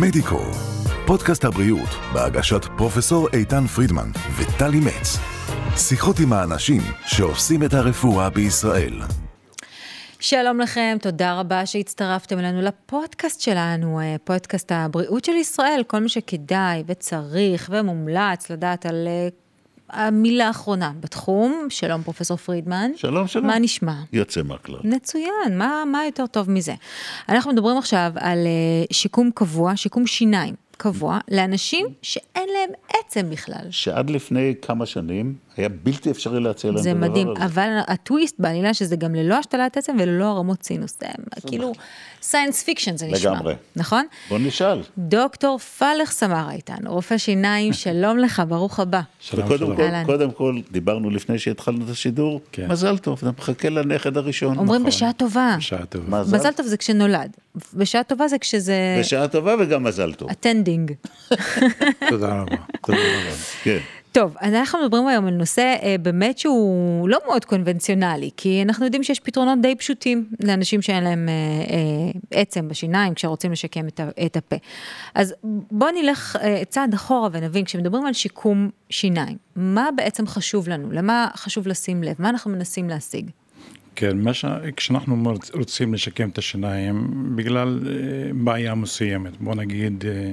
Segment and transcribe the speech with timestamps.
[0.00, 0.40] מדיקו,
[1.06, 5.18] פודקאסט הבריאות בהגשת פרופסור איתן פרידמן וטלי מצ.
[5.76, 9.00] שיחות עם האנשים שעושים את הרפואה בישראל.
[10.20, 16.08] שלום לכם, תודה רבה שהצטרפתם אלינו לפודקאסט שלנו, אה, פודקאסט הבריאות של ישראל, כל מי
[16.08, 19.28] שכדאי וצריך ומומלץ לדעת על אה,
[19.92, 21.66] המילה האחרונה בתחום.
[21.68, 22.90] שלום פרופסור פרידמן.
[22.96, 23.46] שלום, שלום.
[23.46, 23.94] מה נשמע?
[24.12, 24.80] יוצא מהכלל.
[24.84, 26.74] מצוין, מה, מה יותר טוב מזה?
[27.28, 33.66] אנחנו מדברים עכשיו על אה, שיקום קבוע, שיקום שיניים קבוע, לאנשים שאין להם עצם בכלל.
[33.70, 37.44] שעד לפני כמה שנים היה בלתי אפשרי להציע להם את זה הדבר מדהים, הזה.
[37.44, 41.06] אבל הטוויסט בעלילה שזה גם ללא השתלת עצם וללא הרמות סינוס, זה
[41.46, 41.72] כאילו
[42.22, 43.54] science fiction זה נשמע, לגמרי.
[43.76, 44.06] נכון?
[44.28, 44.82] בוא נשאל.
[44.98, 49.00] דוקטור פאלח סמארה איתנו, רופא שיניים, שלום לך, ברוך הבא.
[49.20, 50.04] שלום, וקודם שלום.
[50.04, 52.68] קודם כל, דיברנו לפני שהתחלנו את השידור, כן.
[52.70, 54.58] מזל טוב, אתה מחכה לנכד הראשון.
[54.58, 55.54] אומרים בשעה טובה.
[55.58, 56.20] בשעה טובה.
[56.20, 56.36] מזל.
[56.36, 57.36] מזל טוב זה כשנולד,
[57.74, 60.30] בשעה טובה זה כשזה בשעה טובה וגם מזל טוב.
[60.30, 60.92] attending.
[62.10, 62.56] תודה רבה.
[62.82, 63.36] תודה רבה.
[63.62, 63.78] כן.
[64.12, 68.84] טוב, אז אנחנו מדברים היום על נושא אה, באמת שהוא לא מאוד קונבנציונלי, כי אנחנו
[68.84, 74.00] יודעים שיש פתרונות די פשוטים לאנשים שאין להם אה, אה, עצם בשיניים כשרוצים לשקם את,
[74.26, 74.56] את הפה.
[75.14, 75.34] אז
[75.70, 80.92] בואו נלך אה, צעד אחורה ונבין, כשמדברים על שיקום שיניים, מה בעצם חשוב לנו?
[80.92, 82.14] למה חשוב לשים לב?
[82.18, 83.30] מה אנחנו מנסים להשיג?
[83.96, 84.44] כן, מה ש...
[84.76, 87.92] כשאנחנו רוצים לשקם את השיניים בגלל אה,
[88.34, 90.32] בעיה מסוימת, בוא נגיד אה,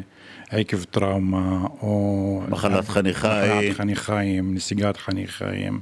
[0.59, 2.41] עקב טראומה או...
[2.49, 3.57] מחלת חניכיים.
[3.57, 5.79] מחלת חניכיים, נסיגת חניכיים,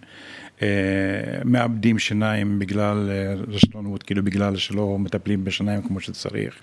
[1.46, 6.56] מאבדים שיניים בגלל אה, רשלנות, כאילו בגלל שלא מטפלים בשיניים כמו שצריך,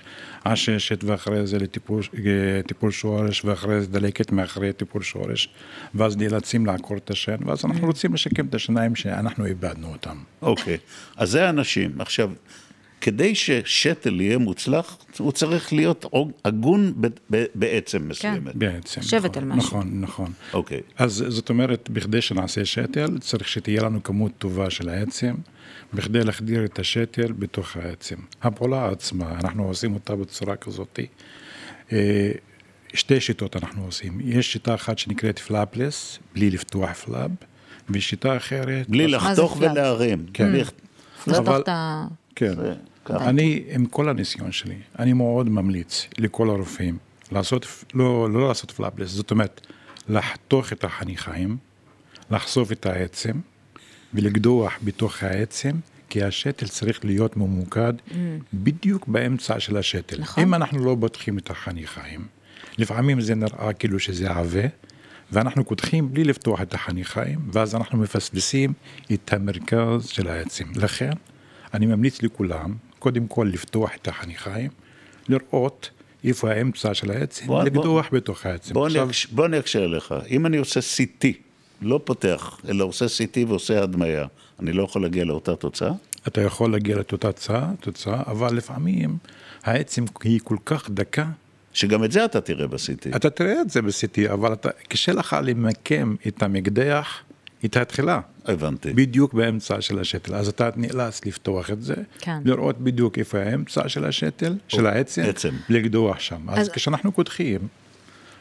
[0.45, 5.49] עששת ואחרי זה לטיפול אה, טיפול שורש ואחרי זה דלקת מאחרי טיפול שורש,
[5.95, 10.17] ואז נאלצים לעקור את השן, ואז אנחנו רוצים לשקם את השיניים שאנחנו איבדנו אותם.
[10.43, 10.77] אוקיי,
[11.17, 12.01] אז זה האנשים.
[12.01, 12.31] עכשיו,
[13.05, 16.05] כדי ששתל יהיה מוצלח, הוא צריך להיות
[16.45, 18.55] הגון ב- ב- בעצם מסוימת.
[18.57, 19.01] בעצם.
[19.01, 19.69] לשבת נכון, על משהו.
[19.69, 20.33] נכון, נכון.
[20.53, 20.81] אוקיי.
[20.99, 25.35] אז זאת אומרת, בכדי שנעשה שתל, צריך שתהיה לנו כמות טובה של העצם,
[25.95, 28.17] בכדי להחדיר את השתל בתוך העצם.
[28.43, 30.99] הפעולה עצמה, אנחנו עושים אותה בצורה כזאת.
[31.93, 32.31] אה,
[32.95, 34.21] שתי שיטות אנחנו עושים.
[34.25, 37.31] יש שיטה אחת שנקראת פלאפלס, בלי לפתוח פלאב,
[37.91, 38.89] ושיטה אחרת...
[38.89, 39.57] בלי לחתוך?
[39.61, 40.27] ולהרים.
[40.35, 40.53] כן.
[40.53, 40.65] בלי-
[41.27, 42.07] זה אבל- תחת ה...
[42.37, 42.55] כן.
[43.11, 46.99] אני, עם כל הניסיון שלי, אני מאוד ממליץ לכל הרופאים
[47.33, 49.67] לעשות, לא, לא לעשות פלאפלס, זאת אומרת,
[50.09, 51.57] לחתוך את החניכיים,
[52.31, 53.33] לחשוף את העצם
[54.15, 55.71] ולקדוח בתוך העצם,
[56.09, 57.93] כי השתל צריך להיות ממוקד
[58.55, 60.21] בדיוק באמצע של השתל.
[60.21, 60.45] נכון.
[60.45, 62.27] אם אנחנו לא בוטחים את החניכיים,
[62.79, 64.69] לפעמים זה נראה כאילו שזה עבה,
[65.33, 68.73] ואנחנו קודחים בלי לפתוח את החניכיים, ואז אנחנו מפספסים
[69.13, 70.65] את המרכז של העצם.
[70.77, 71.11] לכן,
[71.75, 74.71] אני ממליץ לכולם, קודם כל לפתוח את החניכיים,
[75.29, 75.91] לראות
[76.25, 78.75] איפה האמצע של העצם, בוא- לקדוח בתוך העצם.
[78.75, 80.15] בוא עכשיו, אקש- בוא אקשה עליך.
[80.31, 81.27] אם אני עושה CT,
[81.83, 84.27] לא פותח, אלא עושה CT ועושה הדמיה,
[84.61, 85.91] אני לא יכול להגיע לאותה תוצאה?
[86.29, 89.17] אתה יכול להגיע לתוצאה, תוצאה, אבל לפעמים
[89.65, 91.27] העצם היא כל כך דקה,
[91.73, 93.17] שגם את זה אתה תראה ב-CT.
[93.17, 97.23] אתה תראה את זה ב-CT, אבל אתה, קשה לך למקם את המקדח,
[97.65, 98.21] את התחילה.
[98.45, 98.93] הבנתי.
[98.93, 102.39] בדיוק באמצע של השתל, אז אתה נאלץ לפתוח את זה, כן.
[102.45, 105.55] לראות בדיוק איפה האמצע של השתל, של העצם, עצם.
[105.69, 106.51] לקדוח שם.
[106.51, 107.61] אז, אז- כשאנחנו קודחים,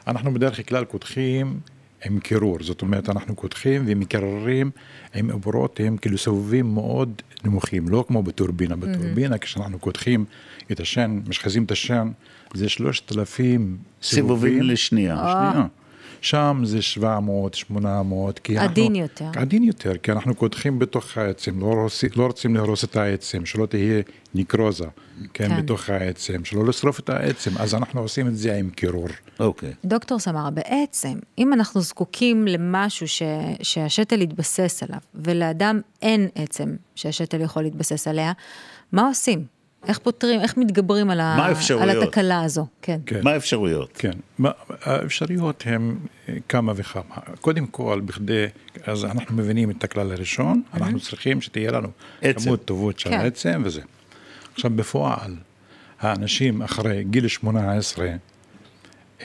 [0.08, 1.60] אנחנו בדרך כלל קודחים
[2.06, 4.72] עם קירור, זאת אומרת אנחנו קודחים ומקררים
[5.16, 10.26] עם עבורות, הם כאילו סובבים מאוד נמוכים, לא כמו בטורבינה, בטורבינה כשאנחנו קודחים
[10.72, 12.12] את השן, משחזים את השן,
[12.54, 15.16] זה שלושת אלפים סיבובים לשנייה.
[15.16, 15.66] שנייה.
[16.24, 18.72] שם זה 700, 800, כי אנחנו...
[18.72, 19.32] עדין יותר.
[19.36, 23.66] עדין יותר, כי אנחנו קודחים בתוך העצם, לא, רוצים, לא רוצים להרוס את העצם, שלא
[23.66, 24.02] תהיה
[24.36, 24.86] ניקרוזה,
[25.34, 25.62] כן, כן.
[25.62, 29.08] בתוך העצם, שלא לשרוף את העצם, אז אנחנו עושים את זה עם קירור.
[29.40, 29.74] אוקיי.
[29.86, 33.22] דוקטור סמרה, בעצם, אם אנחנו זקוקים למשהו ש,
[33.62, 38.32] שהשתל יתבסס עליו, ולאדם אין עצם שהשתל יכול להתבסס עליה,
[38.92, 39.63] מה עושים?
[39.88, 41.50] איך פותרים, איך מתגברים על, ה?
[41.80, 42.68] על התקלה הזו?
[42.82, 43.00] כן.
[43.06, 43.20] כן.
[43.24, 43.90] מה האפשרויות?
[43.94, 45.96] כן, מה- האפשרויות הן
[46.30, 47.04] אה, כמה וכמה.
[47.42, 48.46] קודם כל, בכדי,
[48.86, 51.88] אז אנחנו מבינים את הכלל הראשון, אנחנו צריכים שתהיה לנו
[52.22, 52.40] עצם.
[52.46, 53.20] כמות טובות של כן.
[53.20, 53.82] עצם וזה.
[54.54, 55.36] עכשיו, בפועל,
[56.00, 58.08] האנשים אחרי גיל 18,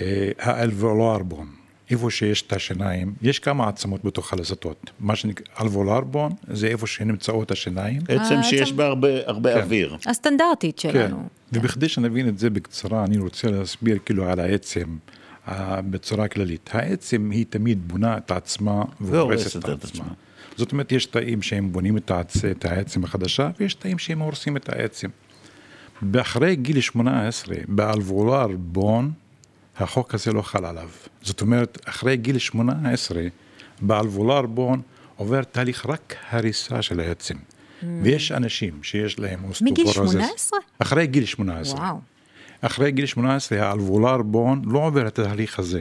[0.01, 1.47] אה, האלבולרבון,
[1.91, 4.91] איפה שיש את השיניים, יש כמה עצמות בתוך הלסתות.
[5.01, 8.03] מה שנקרא אלבולרבון, זה איפה שנמצאות השיניים.
[8.09, 9.61] עצם שיש עצם- בה הרבה, הרבה כן.
[9.61, 9.97] אוויר.
[10.07, 11.29] הסטנדרטית כן, שלנו.
[11.53, 14.97] ובכדי שנבין את זה בקצרה, אני רוצה להסביר כאילו על העצם
[15.49, 16.71] אה, בצורה כללית.
[16.73, 20.05] העצם היא תמיד בונה את עצמה והורסת את עצמה.
[20.57, 22.45] זאת אומרת, יש תאים שהם בונים את, העצ...
[22.45, 25.09] את העצם החדשה, ויש תאים שהם הורסים את העצם.
[26.03, 29.11] באחרי גיל 18, באלבולר בון,
[29.79, 30.89] החוק הזה לא חל עליו.
[31.23, 33.23] זאת אומרת, אחרי גיל 18,
[33.81, 34.83] באלבולר בון
[35.17, 37.35] עובר תהליך רק הריסה של העצם.
[37.35, 37.85] Mm.
[38.03, 40.59] ויש אנשים שיש להם מגיל 18?
[40.79, 41.81] אחרי גיל 18.
[41.81, 41.97] וואו.
[42.61, 45.81] אחרי גיל 18 האלבולר בון לא עובר את התהליך הזה,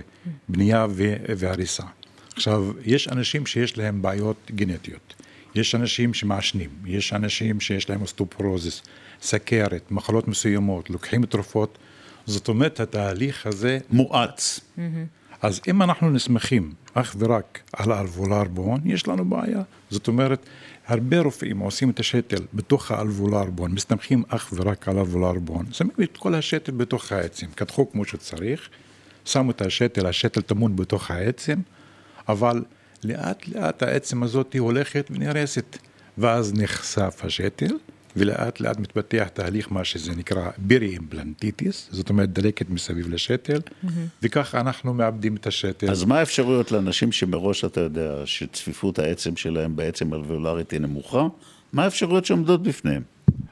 [0.49, 1.83] בנייה ו- והריסה.
[2.35, 5.13] עכשיו, יש אנשים שיש להם בעיות גנטיות,
[5.55, 8.81] יש אנשים שמעשנים, יש אנשים שיש להם אוסטופורוזיס,
[9.21, 11.77] סכרת, מחלות מסוימות, לוקחים תרופות,
[12.27, 14.59] זאת אומרת, התהליך הזה מואץ.
[15.41, 19.61] אז אם אנחנו נסמכים אך ורק על האלבולר בון, יש לנו בעיה.
[19.89, 20.45] זאת אומרת,
[20.87, 25.91] הרבה רופאים עושים את השתל בתוך האלבולר בון, מסתמכים אך ורק על האלבולר בון, שמים
[26.03, 28.69] את כל השתל בתוך העצם, קדחו כמו שצריך,
[29.25, 31.59] שמו את השתל, השתל טמון בתוך העצם,
[32.29, 32.63] אבל
[33.03, 35.77] לאט לאט העצם הזאת הולכת ונהרסת,
[36.17, 37.75] ואז נחשף השתל,
[38.15, 43.87] ולאט לאט מתפתח תהליך מה שזה נקרא בירי אימפלנטיטיס, זאת אומרת דלקת מסביב לשתל, mm-hmm.
[44.23, 45.91] וככה אנחנו מאבדים את השתל.
[45.91, 51.27] אז מה האפשרויות לאנשים שמראש אתה יודע שצפיפות העצם שלהם בעצם אלווולרית היא נמוכה?
[51.73, 53.01] מה האפשרויות שעומדות בפניהם?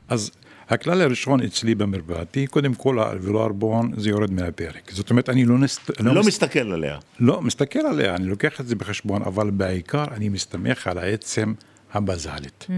[0.08, 0.32] אז
[0.70, 4.92] הכלל הראשון אצלי במרפאתי, קודם כל האלבולר בון זה יורד מהפרק.
[4.92, 6.28] זאת אומרת, אני לא, נסת, לא, לא מס...
[6.28, 6.98] מסתכל עליה.
[7.20, 11.54] לא, מסתכל עליה, אני לוקח את זה בחשבון, אבל בעיקר אני מסתמך על העצם
[11.94, 12.68] הבזלית.
[12.70, 12.72] Mm.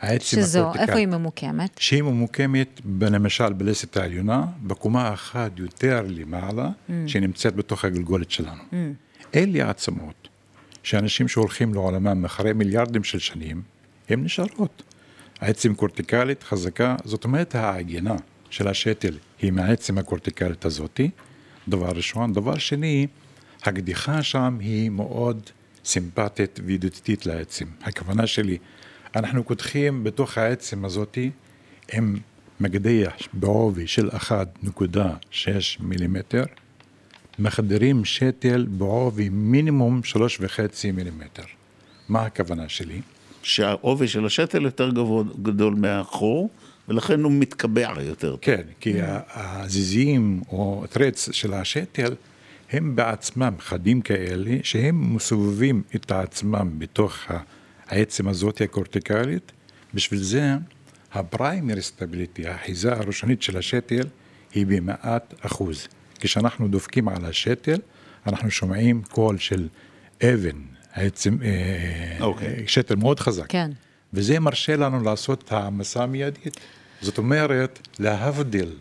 [0.00, 1.70] העצם שזו, איפה היא ממוקמת?
[1.78, 6.92] שהיא ממוקמת, למשל, בלסת העליונה, בקומה אחת יותר למעלה, mm.
[7.06, 8.62] שנמצאת בתוך הגלגולת שלנו.
[8.70, 8.74] Mm.
[9.34, 10.28] אלה העצמות
[10.82, 13.62] שאנשים שהולכים לעולמם אחרי מיליארדים של שנים,
[14.08, 14.82] הן נשארות.
[15.40, 18.14] העצם קורטיקלית חזקה, זאת אומרת העגינה
[18.50, 21.10] של השתל היא מהעצם הקורטיקלית הזאתי,
[21.68, 22.32] דבר ראשון.
[22.32, 23.06] דבר שני,
[23.62, 25.50] הקדיחה שם היא מאוד
[25.84, 27.64] סימפטית וידידותית לעצם.
[27.82, 28.58] הכוונה שלי,
[29.16, 31.30] אנחנו קודחים בתוך העצם הזאתי
[31.92, 32.16] עם
[32.60, 35.46] מקדח בעובי של 1.6
[35.80, 36.44] מילימטר,
[37.38, 40.16] מחדרים שתל בעובי מינימום 3.5
[40.94, 41.42] מילימטר.
[42.08, 43.00] מה הכוונה שלי?
[43.42, 44.90] שהעובי של השתל יותר
[45.42, 46.50] גדול מהחור,
[46.88, 48.36] ולכן הוא מתקבע יותר.
[48.40, 48.94] כן, כי
[49.34, 52.14] הזיזים או טרץ של השתל
[52.70, 57.30] הם בעצמם חדים כאלה, שהם מסובבים את עצמם בתוך
[57.86, 59.52] העצם הזאת הקורטיקלית,
[59.94, 60.54] בשביל זה
[61.12, 64.06] ה primary stability, האחיזה הראשונית של השתל,
[64.54, 65.88] היא במאת אחוז.
[66.20, 67.78] כשאנחנו דופקים על השתל,
[68.26, 69.68] אנחנו שומעים קול של
[70.22, 70.56] אבן,
[70.92, 71.44] העצם, okay.
[71.44, 72.64] אה, אוקיי.
[72.66, 73.46] שתל מאוד חזק.
[73.48, 73.70] כן.
[74.12, 76.60] וזה מרשה לנו לעשות את העמסה מיידית.
[77.00, 78.76] זאת אומרת, להבדיל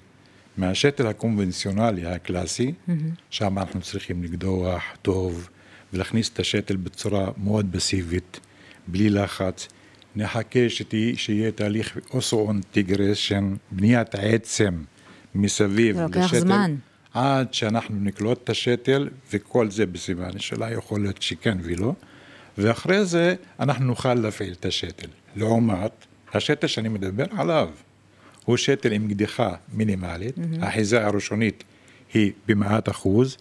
[0.58, 2.92] מהשתל הקונבנציונלי הקלאסי, mm-hmm.
[3.30, 5.50] שם אנחנו צריכים לקדוח טוב
[5.94, 8.40] ולהכניס את השתל בצורה מאוד פסיבית.
[8.88, 9.68] בלי לחץ,
[10.16, 14.84] נחכה שתה, שיהיה תהליך osseointegration, בניית העצם
[15.36, 16.20] מסביב לשתל.
[16.20, 16.76] לוקח זמן.
[17.14, 21.94] עד שאנחנו נקלוט את השתל, וכל זה בסימן השאלה יכול להיות שכן ולא,
[22.58, 25.08] ואחרי זה אנחנו נוכל להפעיל את השתל.
[25.36, 25.92] לעומת,
[26.34, 27.70] השתל שאני מדבר עליו,
[28.46, 30.42] הוא שתל עם קדיחה מינימלית, mm-hmm.
[30.62, 31.64] האחיזה הראשונית
[32.14, 33.38] היא במאת אחוז,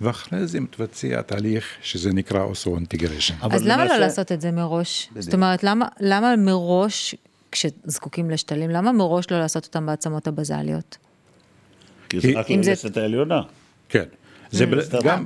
[0.00, 3.34] ואחרי זה מתבצע תהליך שזה נקרא osseointegration.
[3.40, 3.84] אז למה.
[3.84, 5.10] לא לעשות את זה מראש?
[5.18, 7.14] זאת אומרת, למה, למה מראש,
[7.52, 10.98] כשזקוקים לשתלים, למה מראש לא לעשות אותם בעצמות הבזליות?
[12.08, 13.40] כי זה רק ללסת העליונה.
[13.88, 14.04] כן.
[14.50, 15.02] זה mm.
[15.04, 15.24] גם,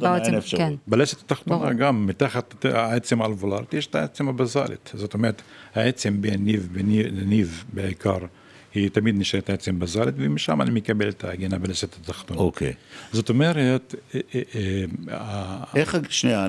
[0.56, 0.74] כן.
[0.86, 4.90] בלסת התחתונה גם, מתחת העצם האלבולרית, יש את העצם הבזלית.
[4.94, 5.42] זאת אומרת,
[5.74, 6.68] העצם בין ניב
[7.12, 8.18] לניב בעיקר.
[8.74, 12.40] היא תמיד נשארת עצם בזלת, ומשם אני מקבל את ההגנה בלסת התחתונה.
[12.40, 12.72] אוקיי.
[13.12, 13.94] זאת אומרת...
[14.14, 14.40] אה, אה,
[15.10, 16.46] אה, איך, שנייה,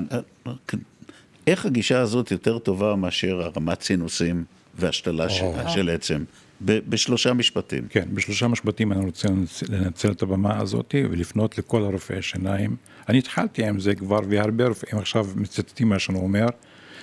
[1.46, 5.28] איך הגישה הזאת יותר טובה מאשר הרמת סינוסים והשתלה
[5.68, 6.24] של עצם?
[6.64, 7.86] בשלושה משפטים.
[7.90, 9.28] כן, בשלושה משפטים אני רוצה
[9.68, 12.76] לנצל את הבמה הזאת ולפנות לכל הרופאי השיניים.
[13.08, 16.46] אני התחלתי עם זה כבר, והרבה רופאים עכשיו מצטטים מה שאני אומר,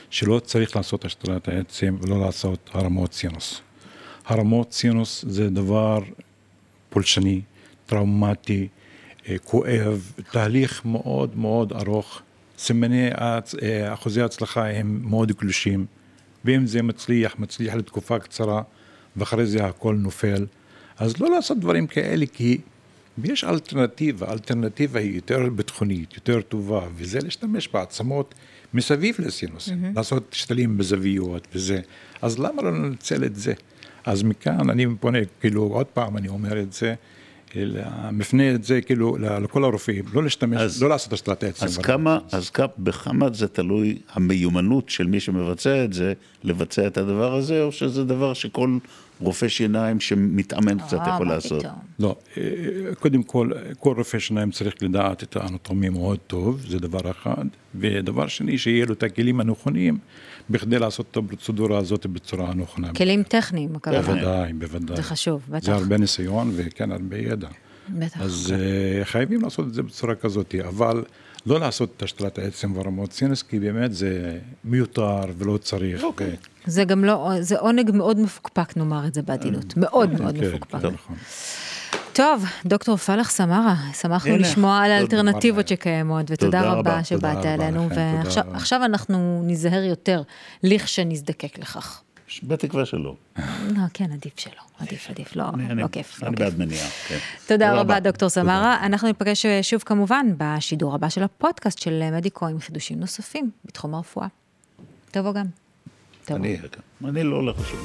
[0.09, 3.61] שלא צריך לעשות השתלת העצם ולא לעשות הרמות סינוס.
[4.29, 5.99] הרמות סינוס זה דבר
[6.89, 7.41] פולשני,
[7.85, 8.67] טראומטי,
[9.29, 12.21] אה, כואב, תהליך מאוד מאוד ארוך.
[12.57, 15.85] סימני אה, אחוזי ההצלחה הם מאוד קלושים,
[16.45, 18.61] ואם זה מצליח, מצליח לתקופה קצרה,
[19.15, 20.45] ואחרי זה הכל נופל.
[20.97, 22.57] אז לא לעשות דברים כאלה, כי
[23.23, 28.35] יש אלטרנטיבה, אלטרנטיבה היא יותר ביטחונית, יותר טובה, וזה להשתמש בעצמות
[28.73, 29.95] מסביב לסינוס, mm-hmm.
[29.95, 31.79] לעשות שתלים בזוויות וזה.
[32.21, 33.53] אז למה לא לנצל את זה?
[34.05, 36.95] אז מכאן אני פונה, כאילו, עוד פעם אני אומר את זה,
[38.11, 41.65] מפנה את זה כאילו לכל הרופאים, לא להשתמש, אז, לא לעשות השתלת עצם.
[41.65, 46.13] אז כמה, אז כמה, בכמה זה תלוי המיומנות של מי שמבצע את זה,
[46.43, 48.77] לבצע את הדבר הזה, או שזה דבר שכל
[49.19, 51.59] רופא שיניים שמתאמן קצת אה, יכול מה לעשות?
[51.59, 51.75] פתאום.
[51.99, 52.43] לא, אה,
[52.99, 57.45] קודם כל, כל רופא שיניים צריך לדעת את האנטומיה מאוד טוב, זה דבר אחד.
[57.75, 59.97] ודבר שני, שיהיה לו את הכלים הנכונים
[60.49, 62.93] בכדי לעשות את הפרוצדורה הזאת בצורה הנכונה.
[62.93, 64.01] כלים טכניים, הכוונה.
[64.01, 64.95] בוודאי, בוודאי.
[64.95, 65.65] זה חשוב, בטח.
[65.65, 67.47] זה הרבה ניסיון וכן הרבה ידע.
[67.89, 68.21] בטח.
[68.21, 71.03] אז אה, חייבים לעשות את זה בצורה כזאת, אבל
[71.45, 76.03] לא לעשות את השתלת העצם והרמות סינוס, כי באמת זה מיותר ולא צריך.
[76.03, 76.35] אוקיי.
[76.65, 79.77] זה גם לא, זה עונג מאוד מפוקפק, נאמר את זה בעדינות.
[79.77, 80.81] מאוד מאוד כן, מפוקפק.
[80.81, 81.15] כן, נכון.
[82.13, 85.67] טוב, דוקטור פלח סמרה, שמחנו הנה, לשמוע על האלטרנטיבות.
[85.67, 90.21] שקיימות, ותודה תודה רבה שבאת אלינו, ועכשיו אנחנו ניזהר יותר,
[90.63, 92.01] לכשנזדקק לכך.
[92.43, 93.15] בתקווה שלא.
[93.37, 95.45] לא, כן, עדיף שלא, עדיף, עדיף, לא,
[95.75, 96.23] לא כיף.
[96.23, 96.35] לא אני.
[96.35, 97.17] בעד מניעה, כן.
[97.47, 97.99] תודה רבה.
[97.99, 98.85] דוקטור סמרה.
[98.85, 104.27] אנחנו ניפגש שוב כמובן בשידור הבא של הפודקאסט של מדיקו עם חידושים נוספים בתחום הרפואה.
[105.11, 105.45] תבוא גם.
[106.25, 106.37] תבוא.
[106.37, 106.57] אני
[107.05, 107.79] אני לא הולך לשום.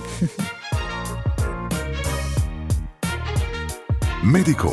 [4.32, 4.72] מדיקו,